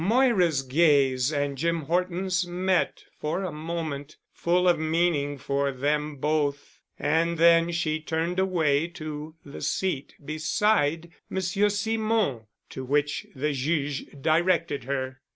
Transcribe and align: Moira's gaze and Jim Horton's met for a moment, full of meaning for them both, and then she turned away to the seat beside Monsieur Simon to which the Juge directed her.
Moira's 0.03 0.63
gaze 0.63 1.31
and 1.31 1.55
Jim 1.55 1.81
Horton's 1.81 2.47
met 2.47 3.03
for 3.19 3.43
a 3.43 3.51
moment, 3.51 4.17
full 4.33 4.67
of 4.67 4.79
meaning 4.79 5.37
for 5.37 5.71
them 5.71 6.15
both, 6.15 6.81
and 6.97 7.37
then 7.37 7.71
she 7.71 7.99
turned 8.01 8.39
away 8.39 8.87
to 8.87 9.35
the 9.45 9.61
seat 9.61 10.15
beside 10.25 11.11
Monsieur 11.29 11.69
Simon 11.69 12.47
to 12.71 12.83
which 12.83 13.27
the 13.35 13.53
Juge 13.53 14.07
directed 14.19 14.85
her. 14.85 15.21